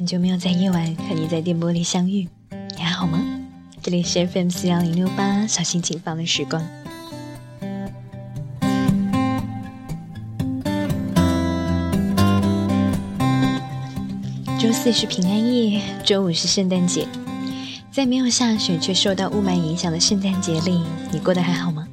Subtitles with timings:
[0.00, 2.26] 很久没有在夜晚和你在电波里相遇，
[2.74, 3.20] 你还好吗？
[3.82, 6.66] 这里是 FM 四幺零六八，小心情放的时光。
[14.58, 17.06] 周四是平安夜，周五是圣诞节。
[17.92, 20.82] 在没有下雪却受到雾霾影响的圣诞节里，
[21.12, 21.86] 你过得还好吗？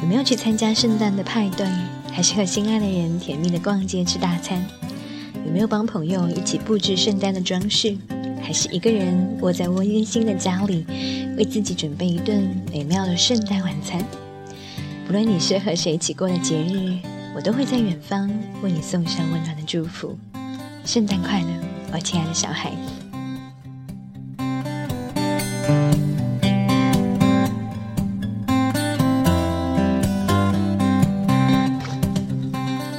[0.00, 1.64] 有没有去参加圣诞的派对？
[2.10, 4.60] 还是和心爱的人甜蜜的逛街吃大餐？
[5.48, 7.96] 有没有帮朋友一起布置圣诞的装饰？
[8.42, 10.84] 还是一个人窝在温馨的家里，
[11.38, 13.98] 为自己准备一顿美妙的圣诞晚餐？
[15.06, 16.98] 不论你是和谁一起过的节日，
[17.34, 18.30] 我都会在远方
[18.62, 20.18] 为你送上温暖的祝福。
[20.84, 21.48] 圣诞快乐！
[21.94, 22.70] 我亲爱的小孩，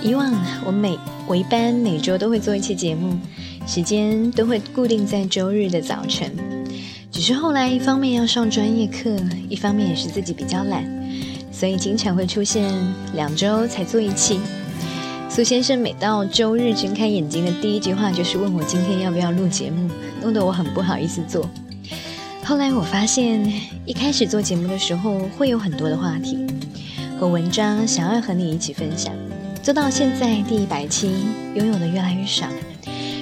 [0.01, 0.33] 以往
[0.65, 0.97] 我每
[1.29, 3.15] 我一般每周都会做一期节目，
[3.67, 6.31] 时间都会固定在周日的早晨。
[7.11, 9.15] 只是后来一方面要上专业课，
[9.47, 10.83] 一方面也是自己比较懒，
[11.51, 12.73] 所以经常会出现
[13.13, 14.39] 两周才做一期。
[15.29, 19.87] 苏先生每到周日睁开眼睛的第一句话就是问我今天要不要录节目，
[20.23, 21.47] 弄得我很不好意思做。
[22.43, 23.47] 后来我发现，
[23.85, 26.39] 一开始做节目的时候会有很多的话题
[27.19, 29.13] 和文章想要和你一起分享，
[29.61, 31.11] 做到现在第一百期
[31.53, 32.47] 拥有的越来越少，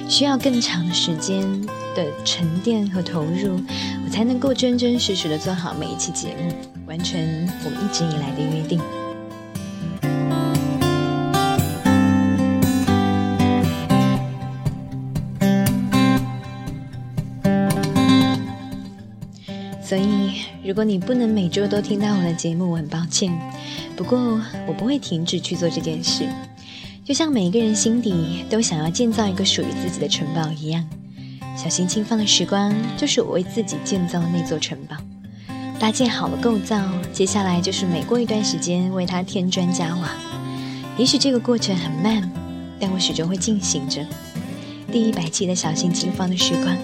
[0.08, 1.42] 需要更长的时间
[1.94, 3.60] 的沉淀和投入，
[4.04, 6.50] 我才能够真真实实的做好每一期节目，
[6.86, 7.20] 完成
[7.64, 8.80] 我们一直以来的约定。
[19.82, 23.30] 所以，如果你不能每周都听到我的节目，我很抱歉。
[23.98, 26.28] 不过，我不会停止去做这件事。
[27.04, 30.88] 就像每一个人心底都想要建造一个属于自己的城堡一样，
[31.56, 34.96] 小心轻放的时光就是我为自己建造的那座城堡。
[35.80, 36.80] 搭建好了构造，
[37.12, 40.10] 接下来就是每过一段时间为它添砖加瓦。
[40.96, 42.30] 也许这个过程很慢，
[42.78, 44.06] 但我始终会进行着。
[44.92, 46.76] 第一百期的小心轻放的时光，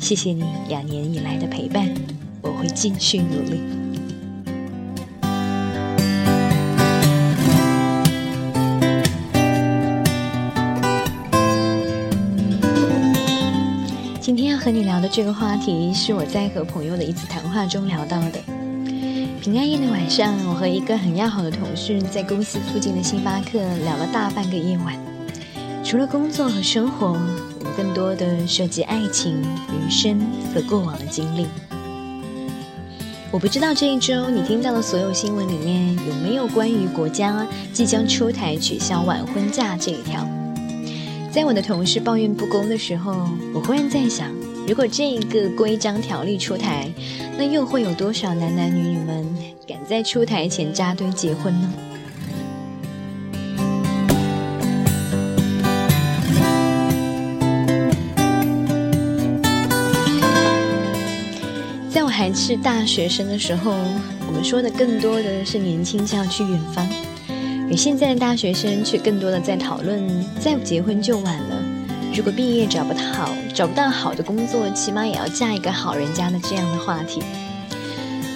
[0.00, 1.92] 谢谢你两年以来的陪伴。
[2.40, 3.81] 我会继续努力。
[14.64, 18.40] 和你聊的这个话题，是我在和朋友的一次谈话中聊到的。
[19.40, 24.96] 平安夜的晚上，我和一个很要好的同事在公司附近的星巴克聊了大半个夜晚。
[25.82, 30.20] 除了工作和生活，我们更多的涉及爱情、人生
[30.54, 31.48] 和过往的经历。
[33.32, 40.24] 我不知道这一周你听到的所有新闻里面有没有关于国家即将出台取消晚婚假这一条。
[41.32, 44.30] 在我的同事抱怨不公的时候，我忽然在想，
[44.66, 46.88] 如果这一个规章条例出台，
[47.36, 49.26] 那又会有多少男男女女们
[49.66, 51.72] 敢在出台前扎堆结婚呢？
[61.90, 63.72] 在我还是大学生的时候，
[64.26, 66.88] 我们说的更多的是年轻就要去远方，
[67.70, 70.02] 而现在的大学生却更多的在讨论
[70.40, 71.71] 再不结婚就晚了。
[72.14, 73.00] 如果毕业找不到
[73.54, 77.22] 找不到好的工作，起码也要嫁一个好人家的这样的话题。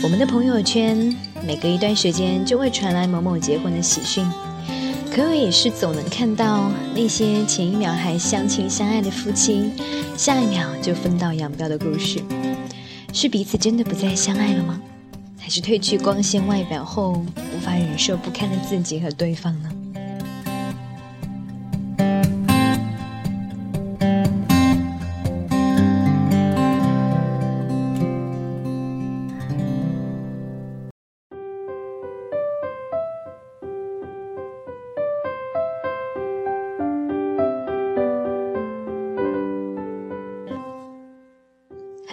[0.03, 1.15] 我们的朋友圈
[1.47, 4.25] 每隔一段时间就会传来某某结婚的喜讯，
[5.15, 9.71] 可我也是总能看到那些前一秒还相亲相爱的夫妻，
[10.17, 12.23] 下一秒就分道扬镳的故事。
[13.13, 14.81] 是彼此真的不再相爱了吗？
[15.39, 17.13] 还是褪去光鲜外表后
[17.55, 19.71] 无法忍受不堪的自己和对方呢？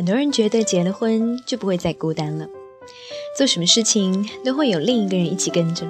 [0.04, 2.46] 很多人觉得结了婚就不会再孤单了，
[3.38, 5.88] 做什么事情都会有另一个人一起跟着，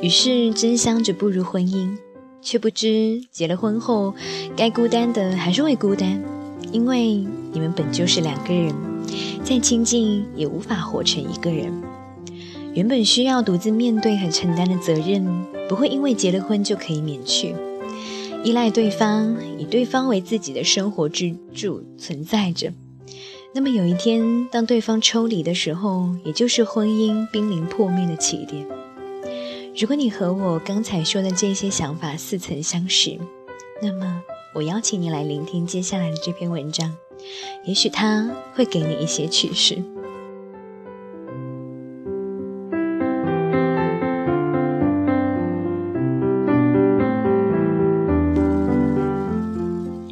[0.00, 1.98] 于是真香着步入婚姻，
[2.40, 4.14] 却不知结了婚后
[4.56, 6.22] 该孤单的还是会孤单，
[6.70, 8.72] 因为你们本就是两个人，
[9.42, 11.72] 再亲近也无法活成一个人。
[12.74, 15.26] 原本需要独自面对和承担的责任，
[15.68, 17.56] 不会因为结了婚就可以免去。
[18.44, 22.72] 依赖对方，以对方为自己的生活支柱存在着。
[23.54, 28.64] 那么有一天，当对方抽离的时候，也就是婚姻濒临破灭的起点。
[29.76, 33.18] 如果你和我刚才说的这些想法似曾相识，
[33.82, 34.22] 那么
[34.54, 36.94] 我邀请你来聆听接下来的这篇文章，
[37.64, 39.82] 也许它会给你一些启示。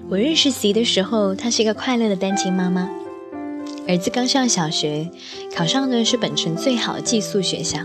[0.09, 2.89] 我认识 C 的时候，她是一个快乐的单亲妈妈，
[3.89, 5.09] 儿子刚上小学，
[5.55, 7.79] 考上的是本城最好的寄宿学校。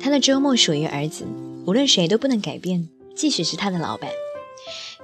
[0.00, 1.24] 他的周末属于儿子，
[1.64, 4.10] 无论谁都不能改变，即使是他的老板。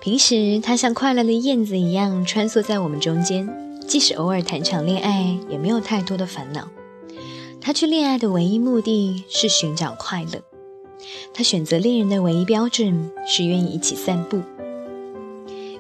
[0.01, 3.49] 平时他像快乐的燕子一样穿梭在我们中间，
[3.87, 6.69] 即使偶尔谈场恋爱，也没有太多的烦恼。
[7.61, 10.43] 他去恋爱的唯一目的是寻找快乐，
[11.33, 14.43] 他选择恋人的唯一标准是愿意一起散步。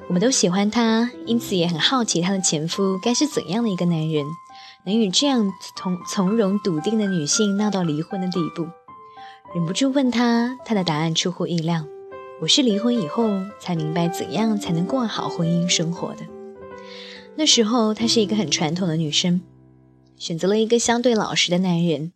[0.08, 4.24] 我们都喜欢他，因此也很好奇他的前夫该是怎样的一个男人，
[4.86, 8.66] 能与这样从从容笃定的女性闹到离婚的地步。
[9.54, 11.84] 忍不住问他，他的答案出乎意料。
[12.40, 13.28] 我是离婚以后
[13.60, 16.22] 才明白怎样才能过好婚姻生活的。
[17.36, 19.42] 那时候她是一个很传统的女生，
[20.16, 22.12] 选择了一个相对老实的男人。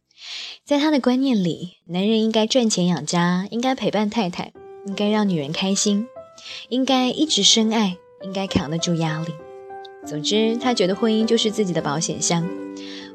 [0.65, 4.53] 在她的观念里，男人应该赚钱养家，应该陪伴太太，
[4.87, 6.07] 应该让女人开心。
[6.69, 9.33] 应该一直深爱，应该扛得住压力。
[10.07, 12.49] 总之，她觉得婚姻就是自己的保险箱，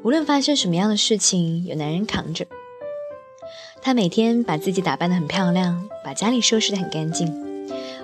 [0.03, 2.45] 无论发生什么样的事情，有男人扛着。
[3.81, 7.45] 她每天把自己打扮得很漂亮，把家里收拾得很干净。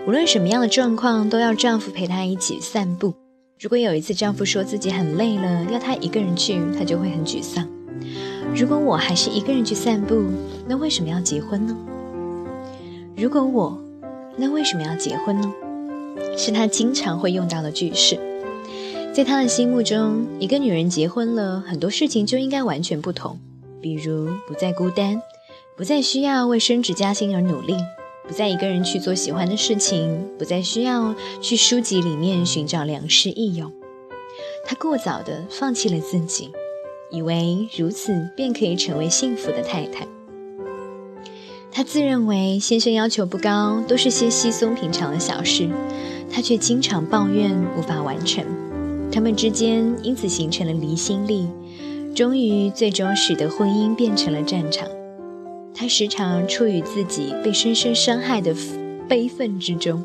[0.06, 3.14] 无论什么样的状况，都要丈夫陪她一起散步。
[3.60, 7.68] 如果有一次丈夫说自己很累了，要她一个人去，她就会很沮丧。
[8.54, 10.26] 如果我还是一个人去散步，
[10.68, 11.76] 那为什么要结婚呢？
[13.16, 13.83] 如果我……
[14.36, 15.54] 那为什么要结婚呢？
[16.38, 18.20] 是他经常会用到的句式。
[19.14, 23.40] 在他的心目中，一个女人结婚了，很多事情就应该完全不同，
[23.80, 25.22] 比如不再孤单，
[25.78, 27.76] 不再需要为升职加薪而努力，
[28.28, 33.72] 不再一个人去做喜欢的事情，不再需要去书籍里面寻找良师益友。
[34.66, 36.52] 他过早的放弃了自己，
[37.12, 40.08] 以为如此便可以成为幸福的太太。
[41.76, 45.68] 她自认为先生要求不高，都是些稀松平常的小事，
[46.32, 48.46] 她却经常抱怨无法完成。
[49.12, 51.48] 他们之间因此形成了离心力，
[52.16, 54.88] 终于最终使得婚姻变成了战场。
[55.74, 58.56] 她时常处于自己被深深伤害的
[59.10, 60.04] 悲愤之中，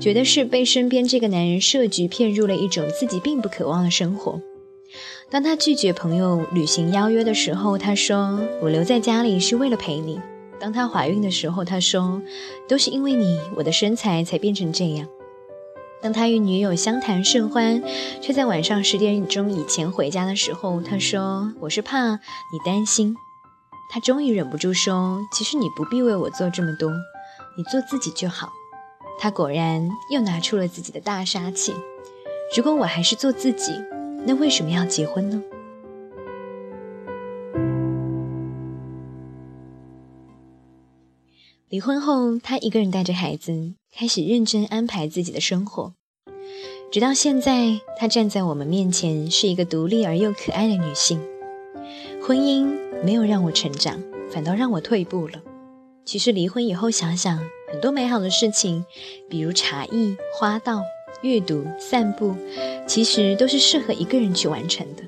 [0.00, 4.40] 觉得是被身边这个男人设局骗入了一种自己并不渴望的生活。
[5.30, 10.20] 当她拒绝朋友旅行邀约的时候，她说：“我留在家里是为了陪你。”
[10.58, 12.20] 当她怀孕的时候，她说
[12.68, 15.06] ：“都是因为你，我的身材才变成这样。”
[16.02, 17.82] 当他与女友相谈甚欢，
[18.20, 23.16] 却在晚上十点钟以前回家的时候，他说：“我是怕你担心。”
[23.90, 26.92] 他终于忍不住说：“其实你不必为我做这么多，
[27.56, 28.52] 你做自己就好。”
[29.18, 31.74] 他果然又拿出了自己的大杀器。
[32.54, 33.72] 如果我还是做自己，
[34.26, 35.42] 那为什么要结婚呢？
[41.68, 45.94] 离婚后，她一个人带着孩子，开始认真安排自己的生活。
[46.92, 51.20] 直到现在，她站在我们面前，是一个独立而又可爱的女性。
[52.22, 52.72] 婚姻
[53.04, 55.42] 没有让我成长，反倒让我退步了。
[56.04, 57.36] 其实离婚以后想想，
[57.72, 58.84] 很多美好的事情，
[59.28, 60.82] 比如茶艺、花道、
[61.22, 62.36] 阅读、散步，
[62.86, 65.02] 其实都是适合一个人去完成的。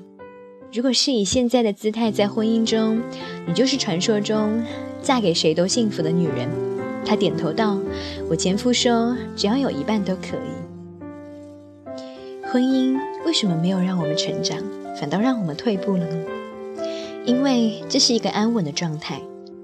[0.73, 3.01] 如果是以现在的姿态在婚姻中，
[3.47, 4.61] 你就是传说中。
[5.01, 6.49] 嫁给谁都幸福的女人，
[7.05, 7.79] 她点头道
[8.29, 11.91] ：“我前夫说，只要有一半都可以。”
[12.51, 14.57] 婚姻为什么没有让我们成长，
[14.99, 16.25] 反倒让我们退步了呢？
[17.25, 19.21] 因为这是一个安稳的状态，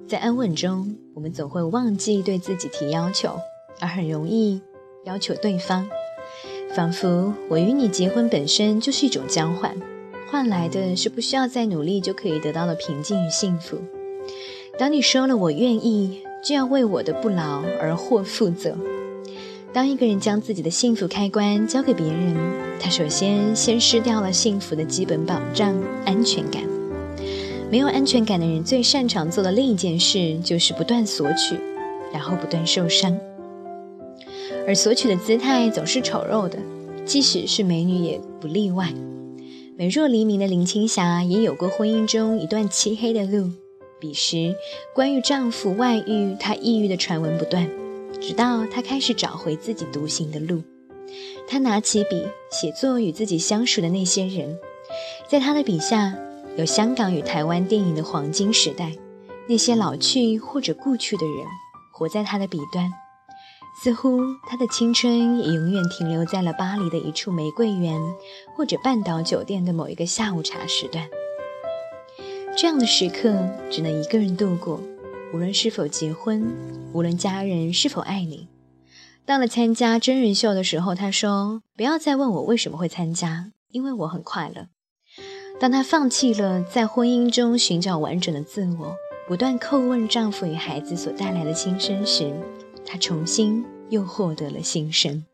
[0.08, 3.40] 在安稳中，我们总会忘记对自己提要求，
[3.80, 4.62] 而很容易
[5.06, 5.90] 要求对方，
[6.76, 9.76] 仿佛我与你结婚本身就是一种交换，
[10.30, 13.78] 换来的是不需要再努力就可以得到的平静与幸福。
[14.78, 18.76] 当你说了“我愿意”，就要为我的不劳而获负责。
[19.72, 22.36] 当一个人将自己的幸福开关交给别人，
[22.80, 25.74] 他首先先失掉了幸福的基本保障——
[26.06, 26.62] 安全感。
[27.72, 31.58] 没有安全感的人最擅长做的另一件事，就是不断索取，
[32.12, 33.18] 然后不断受伤。
[34.68, 36.60] 而索取的姿态总是丑陋的，
[37.06, 38.94] 即使是美女也不例外。
[39.78, 43.50] 美若黎明的林青霞也有过婚姻中一段漆黑的路。
[44.00, 44.56] 彼时，
[44.94, 47.70] 关于丈夫外遇、她抑郁的传闻不断，
[48.22, 50.62] 直到她开始找回自己独行的路。
[51.48, 54.58] 她拿起笔，写作与自己相熟的那些人。
[55.28, 56.14] 在她的笔下，
[56.58, 58.94] 有香港与台湾电影的黄金时代，
[59.48, 61.46] 那些老去或者故去的人，
[61.92, 62.92] 活在她的笔端。
[63.84, 68.00] 似乎他的青春也永远停留在了巴黎的一处玫瑰园，
[68.56, 71.06] 或者半岛酒店的某一个下午茶时段。
[72.58, 74.82] 这样的时刻只能一个人度过，
[75.34, 76.50] 无论是否结婚，
[76.94, 78.48] 无论家人是否爱你。
[79.26, 84.68] 到了参加真人秀的时候，他说：“不要再问我为什么会参加，因为我很快乐。”
[85.60, 88.96] 当他放弃了在婚姻中寻找完整的自我，
[89.28, 92.34] 不断叩问丈夫与孩子所带来的新生时，
[92.86, 95.26] 他重新又获得了新生。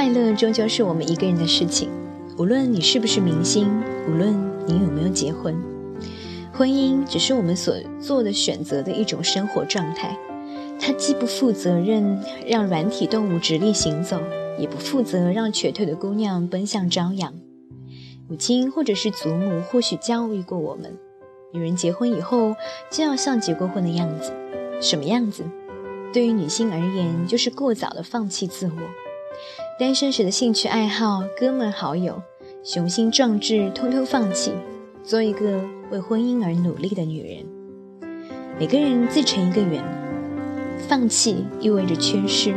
[0.00, 1.90] 快乐终究是我们一个人的事情，
[2.38, 3.68] 无论你是不是明星，
[4.08, 4.34] 无论
[4.66, 5.54] 你有没有结婚，
[6.54, 10.16] 婚姻只是我们所做的选择的一种生活状态。
[10.80, 14.18] 它既不负责任让软体动物直立行走，
[14.58, 17.34] 也不负责让瘸腿的姑娘奔向朝阳。
[18.26, 20.96] 母亲或者是祖母或许教育过我们：
[21.52, 22.56] 女人结婚以后
[22.90, 24.32] 就要像结过婚的样子，
[24.80, 25.44] 什么样子？
[26.10, 28.80] 对于女性而言，就是过早的放弃自我。
[29.80, 32.22] 单身时的兴趣爱好、哥们好友、
[32.62, 34.52] 雄心壮志，通通放弃，
[35.02, 35.58] 做一个
[35.90, 37.46] 为婚姻而努力的女人。
[38.58, 39.82] 每个人自成一个圆。
[40.86, 42.54] 放弃意味着缺失，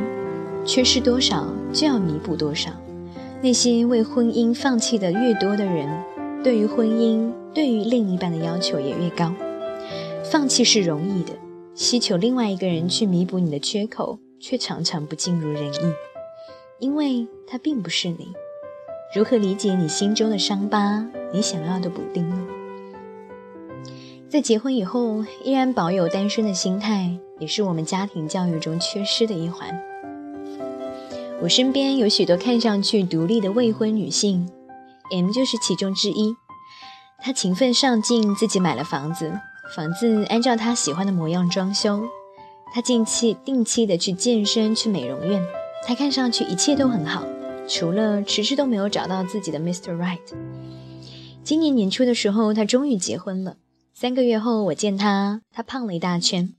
[0.65, 2.71] 缺失多少就要弥补多少。
[3.41, 5.87] 那些为婚姻放弃的越多的人，
[6.43, 9.33] 对于婚姻、对于另一半的要求也越高。
[10.29, 11.31] 放弃是容易的，
[11.73, 15.77] 希求另外一个人去弥补你的缺口，却常常不尽如人意，
[16.83, 18.33] 因为他并不是你。
[19.15, 21.07] 如何理解你心中的伤疤？
[21.31, 22.37] 你想要的补丁呢？
[24.27, 27.17] 在结婚以后，依然保有单身的心态。
[27.39, 29.81] 也是我们家庭教育中缺失的一环。
[31.41, 34.49] 我身边有许多看上去独立的未婚女性
[35.09, 36.35] ，M 就是其中之一。
[37.21, 39.31] 她勤奋上进，自己买了房子，
[39.73, 42.03] 房子按照她喜欢的模样装修。
[42.73, 45.41] 她近期定期的去健身，去美容院。
[45.85, 47.25] 她看上去一切都很好，
[47.67, 49.95] 除了迟迟都没有找到自己的 Mr.
[49.95, 50.19] Right。
[51.43, 53.57] 今年年初的时候，她终于结婚了。
[53.93, 56.53] 三个月后，我见她，她胖了一大圈。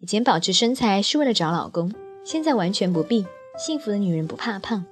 [0.00, 1.92] 以前保持身材是为了找老公，
[2.24, 3.26] 现在完全不必。
[3.58, 4.84] 幸福的女人不怕胖，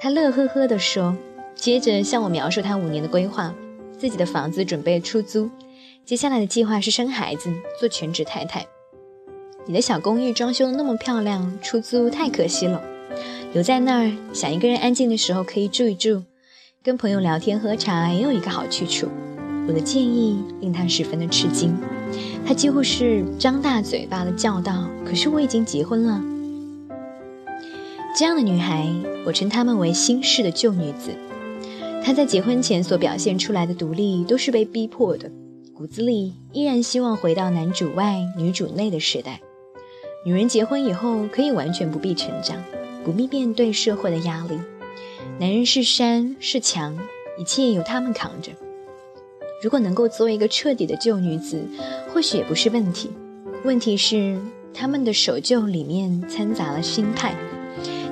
[0.00, 1.16] 她乐呵呵地说。
[1.54, 3.54] 接着向我描述她五年的规划：
[3.96, 5.50] 自己的房子准备出租，
[6.04, 8.66] 接下来的计划是生孩子，做全职太太。
[9.68, 12.82] 你的小公寓装修的那么漂亮，出租太可惜了。
[13.52, 16.22] 留在那儿，想一个人安静的时候可以住一住，
[16.82, 19.08] 跟朋友聊天喝茶也有一个好去处。
[19.68, 21.76] 我的建议令他十分的吃惊。
[22.46, 26.18] 他几乎是张大嘴巴的叫道：“可是我已经结婚了。”
[28.16, 28.88] 这样的女孩，
[29.26, 31.10] 我称她们为新式的旧女子。
[32.02, 35.30] 她在结婚前所表现出来的独立，都是被逼迫的，
[35.74, 39.38] 骨子里依然希望回到男主外女主内的时代。
[40.24, 42.56] 女人结婚以后，可以完全不必成长，
[43.04, 44.58] 不必面对社会的压力。
[45.38, 46.98] 男人是山是墙，
[47.38, 48.50] 一切由他们扛着。
[49.62, 51.62] 如果能够做一个彻底的旧女子，
[52.12, 53.10] 或许也不是问题。
[53.64, 54.36] 问题是，
[54.74, 57.34] 他们的守旧里面掺杂了心态，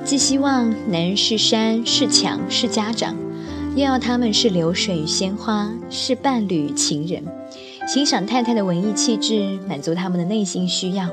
[0.05, 3.17] 既希望男人是山是墙是家长，
[3.75, 7.21] 又要他们是流水与鲜花，是伴侣与情人，
[7.85, 11.09] 欣赏太太的文艺气质，满足他们的内心需要，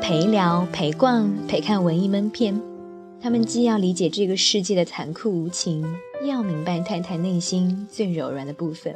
[0.00, 2.60] 陪聊陪逛陪看文艺闷片。
[3.22, 5.84] 他们既要理解这个世界的残酷无情，
[6.22, 8.94] 又要明白太太内心最柔软的部分。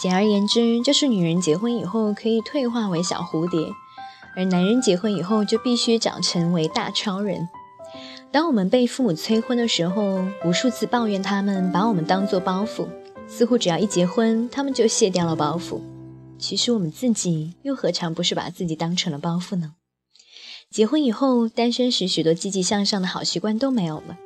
[0.00, 3.58] 简而言之，就是女人结婚以后可以退化为小蝴蝶，
[4.38, 7.48] 而男人结婚以后就必须长成为大超人。
[8.30, 12.86] 当我们被父母催婚的时候，无数次抱怨他们把我们当做包袱，
[13.26, 15.80] 似乎只要一结婚，他们就卸掉了包袱。
[16.38, 19.74] 其实我们自己又何尝不是把自己当成了包袱呢？
[20.70, 24.16] 结婚以后，单身时许多积极向上的好习惯都没有了，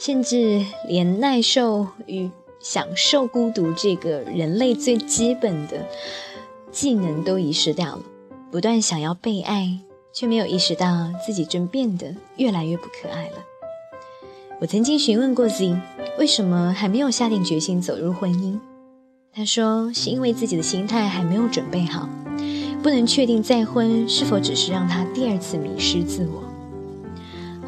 [0.00, 2.28] 甚至连耐受与。
[2.60, 5.86] 享受孤独这个人类最基本的
[6.72, 8.02] 技能都遗失掉了，
[8.54, 9.80] 不断想要被爱，
[10.12, 13.38] 却没有意识到自己正变得越来越不可爱了。
[14.60, 15.76] 我曾经询问过 Z，
[16.20, 18.60] 为什么还没有下定决心走入婚姻？
[19.32, 22.08] 他说是因为自己的心态还没有准备好，
[22.80, 26.44] 不能确定再婚是否只是让他第二次迷失自我。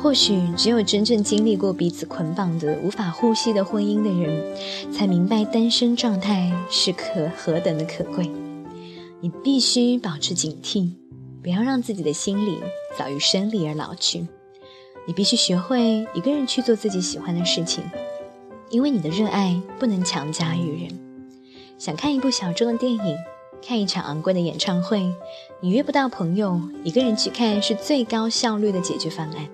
[0.00, 8.31] 或许只有真正经历过彼此捆绑的无法呼吸的婚姻的人，才明白单身状态是可何等的可贵。
[9.20, 10.90] 你必须保持警惕，
[11.42, 12.58] 不要让自己的心理
[12.99, 14.26] 早于生理而老去。
[15.06, 17.82] 你必须学会一个人去做自己喜欢的事情，
[18.68, 20.99] 因为你的热爱不能强加于人。
[21.78, 23.16] 想看一部小众的电影，
[23.66, 25.11] 看一场昂贵的演唱会，
[25.61, 29.49] 你约不到朋友，一个人去看是最高效率的解决方案。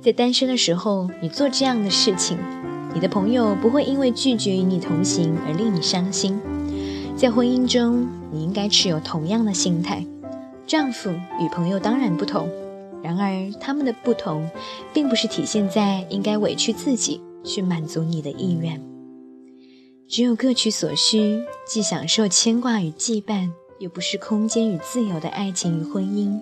[0.00, 2.36] 在单身的时候，你做这样的事情，
[2.92, 6.40] 你的朋友不会因为拒绝与你同行而令你伤心。
[7.14, 10.04] 在婚姻中，你应该持有同样的心态。
[10.66, 12.48] 丈夫与朋友当然不同，
[13.02, 14.48] 然而他们的不同，
[14.92, 18.80] 并不是体现在应该委屈自己去满足你的意愿。
[20.08, 26.40] 只有各取所需，既享受牵挂与羁绊，又不失空间与自由的爱情与婚姻，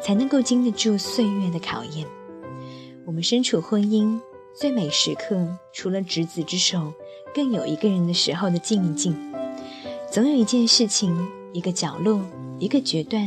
[0.00, 2.06] 才能够经得住岁月的考验。
[3.04, 4.18] 我们身处婚姻
[4.54, 6.92] 最美时刻，除了执子之手，
[7.34, 9.14] 更有一个人的时候的静一静。
[10.12, 12.20] 总有一件事情，一个角落，
[12.58, 13.24] 一个决断，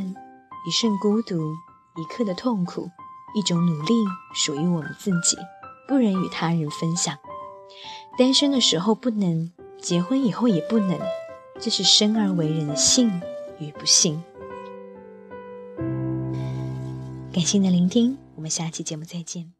[0.67, 1.51] 一瞬孤独，
[1.95, 2.87] 一刻的痛苦，
[3.33, 3.93] 一种努力，
[4.35, 5.35] 属于我们自己，
[5.87, 7.17] 不忍与他人分享。
[8.19, 9.51] 单身的时候不能，
[9.81, 10.99] 结婚以后也不能，
[11.59, 13.19] 这是生而为人的幸
[13.57, 14.23] 与不幸。
[17.33, 19.54] 感谢你的聆听，我们下期节目再见。